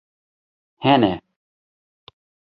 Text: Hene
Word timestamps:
Hene 0.81 1.11